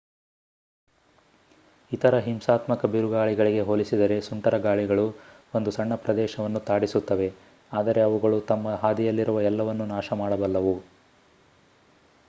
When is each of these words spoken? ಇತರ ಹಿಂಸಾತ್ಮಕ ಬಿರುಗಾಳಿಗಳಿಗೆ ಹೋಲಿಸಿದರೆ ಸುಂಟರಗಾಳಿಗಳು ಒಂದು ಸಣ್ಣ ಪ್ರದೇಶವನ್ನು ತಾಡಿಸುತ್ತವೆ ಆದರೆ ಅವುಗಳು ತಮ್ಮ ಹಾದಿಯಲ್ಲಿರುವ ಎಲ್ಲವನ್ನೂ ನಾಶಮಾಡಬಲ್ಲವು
ಇತರ 1.91 2.13
ಹಿಂಸಾತ್ಮಕ 2.19 2.85
ಬಿರುಗಾಳಿಗಳಿಗೆ 2.85 3.61
ಹೋಲಿಸಿದರೆ 3.61 4.17
ಸುಂಟರಗಾಳಿಗಳು 4.21 5.05
ಒಂದು 5.55 5.71
ಸಣ್ಣ 5.71 5.95
ಪ್ರದೇಶವನ್ನು 5.97 6.61
ತಾಡಿಸುತ್ತವೆ 6.61 7.29
ಆದರೆ 7.71 8.01
ಅವುಗಳು 8.01 8.39
ತಮ್ಮ 8.47 8.75
ಹಾದಿಯಲ್ಲಿರುವ 8.81 9.47
ಎಲ್ಲವನ್ನೂ 9.51 9.87
ನಾಶಮಾಡಬಲ್ಲವು 9.95 10.75